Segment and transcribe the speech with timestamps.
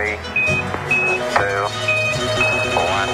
[0.00, 0.16] Three,
[1.36, 1.68] two,
[2.72, 3.10] one.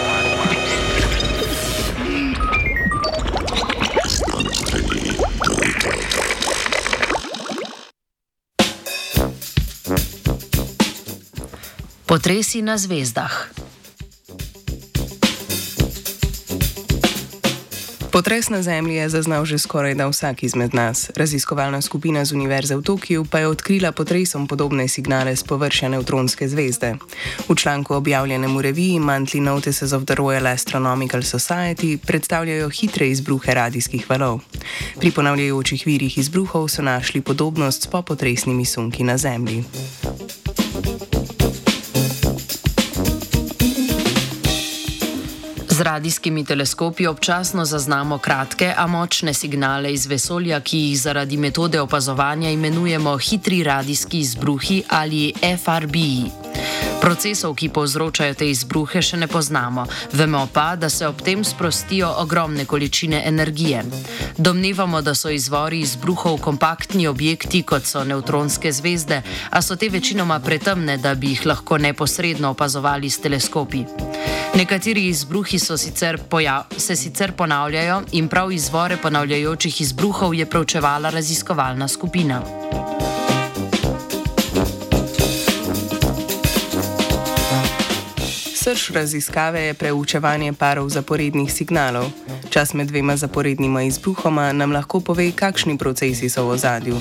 [12.07, 13.55] Potresi na zvezdah.
[18.17, 21.12] Potres na Zemlji je zaznal že skoraj da vsak izmed nas.
[21.12, 26.48] Raziskovalna skupina z Univerze v Tokiu pa je odkrila potresom podobne signale z površja neutronske
[26.48, 26.97] zvezde.
[27.45, 33.55] V članku objavljenem v reviji Monthly Notices of the Royal Astronomical Society predstavljajo hitre izbruhe
[33.55, 34.41] radijskih valov.
[34.96, 39.65] Pri ponavljajočih virih izbruhov so našli podobnost s popotresnimi sunki na Zemlji.
[45.77, 51.80] Z radijskimi teleskopi občasno zaznamo kratke, a močne signale iz vesolja, ki jih zaradi metode
[51.80, 55.33] opazovanja imenujemo hitri radijski izbruhi ali
[55.65, 56.30] FRBI.
[57.01, 62.09] Procesov, ki povzročajo te izbruhe, še ne poznamo, vemo pa, da se ob tem sprostijo
[62.23, 63.85] ogromne količine energije.
[64.38, 70.41] Domnevamo, da so izvori izbruhov kompaktni objekti, kot so neutronske zvezde, a so te večinoma
[70.41, 73.84] pretemne, da bi jih lahko neposredno opazovali s teleskopi.
[74.56, 76.19] Nekateri izbruhi sicer
[76.76, 82.43] se sicer ponavljajo in prav izvore ponavljajočih izbruhov je preučevala raziskovalna skupina.
[88.54, 92.10] Srž raziskave je preučevanje parov zaporednih signalov.
[92.50, 96.97] Čas med dvema zaporednima izbruhoma nam lahko pove, kakšni procesi so v ozadju.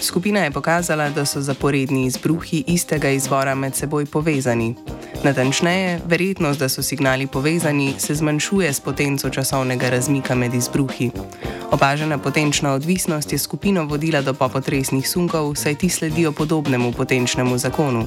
[0.00, 4.74] Skupina je pokazala, da so zaporedni izbruhi istega izvora med seboj povezani.
[5.24, 11.10] Natančneje, verjetnost, da so signali povezani, se zmanjšuje s potenco časovnega razmika med izbruhi.
[11.70, 18.06] Opažena potenčna odvisnost je skupino vodila do popotresnih sunkov, saj ti sledijo podobnemu potenčnemu zakonu.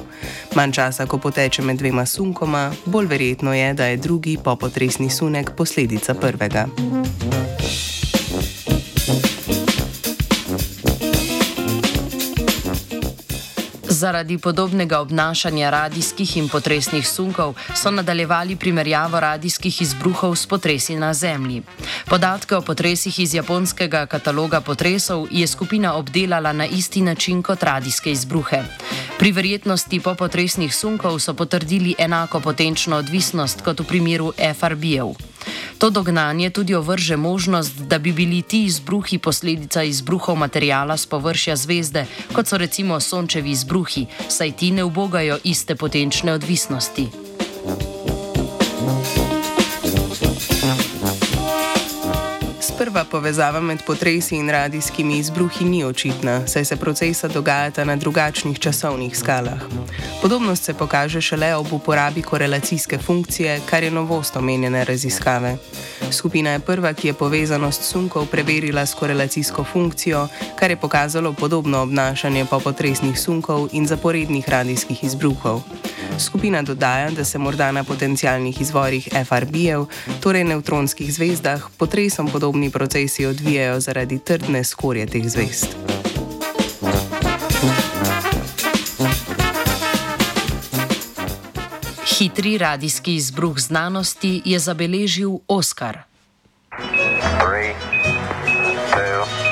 [0.54, 5.50] Manj časa, ko poteče med dvema sunkoma, bolj verjetno je, da je drugi popotresni sunek
[5.56, 6.66] posledica prvega.
[13.98, 21.14] Zaradi podobnega obnašanja radijskih in potresnih sunkov so nadaljevali primerjavo radijskih izbruhov s potresi na
[21.14, 21.62] Zemlji.
[22.06, 28.12] Podatke o potresih iz japonskega kataloga potresov je skupina obdelala na isti način kot radijske
[28.12, 28.62] izbruhe.
[29.18, 35.10] Pri verjetnosti popotresnih sunkov so potrdili enako potenčno odvisnost kot v primeru FRB-ev.
[35.78, 41.56] To dognanje tudi ovrže možnost, da bi bili ti izbruhi posledica izbruhov materijala z površja
[41.56, 47.27] zvezde, kot so recimo sončevi izbruhi, saj ti ne ubogajo iste potenčne odvisnosti.
[52.76, 58.58] Prva povezava med potresi in radijskimi izbruhi ni očitna, saj se procesa dogajata na drugačnih
[58.58, 59.62] časovnih skalah.
[60.22, 65.56] Podobnost se pokaže šele ob uporabi korelacijske funkcije, kar je novost omenjene raziskave.
[66.10, 71.82] Skupina je prva, ki je povezanost sunkov preverila s korelacijsko funkcijo, kar je pokazalo podobno
[71.82, 75.62] obnašanje popotresnih sunkov in zaporednih radijskih izbruhov.
[76.18, 79.86] Skupina dodaja, da se morda na potencialnih izvorih FRB-jev,
[80.20, 85.76] torej neutronskih zvezdah, potresom podobni procesi odvijajo zaradi trdne skorje teh zvezd.
[92.18, 95.98] Hitri radijski izbruh znanosti je zabeležil Oskar.
[97.38, 97.74] Three,
[98.90, 99.47] two,